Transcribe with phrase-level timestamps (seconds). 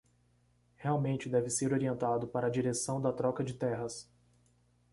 [0.77, 4.09] Realmente deve ser orientado para a direção da troca de terras